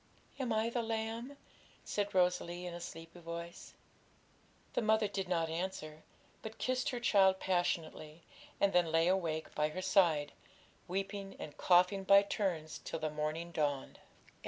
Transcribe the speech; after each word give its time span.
'Am 0.39 0.51
I 0.51 0.71
the 0.71 0.81
lamb?' 0.81 1.37
said 1.85 2.15
Rosalie, 2.15 2.65
in 2.65 2.73
a 2.73 2.81
sleepy 2.81 3.19
voice. 3.19 3.75
The 4.73 4.81
mother 4.81 5.07
did 5.07 5.29
not 5.29 5.47
answer, 5.47 6.01
but 6.41 6.57
kissed 6.57 6.89
her 6.89 6.99
child 6.99 7.39
passionately, 7.39 8.23
and 8.59 8.73
then 8.73 8.91
lay 8.91 9.07
awake 9.07 9.53
by 9.53 9.69
her 9.69 9.81
side, 9.83 10.31
weeping 10.87 11.35
and 11.37 11.55
coughing 11.55 12.03
by 12.03 12.23
turns 12.23 12.79
till 12.83 12.97
the 12.97 13.11
morning 13.11 13.51
dawned. 13.51 13.99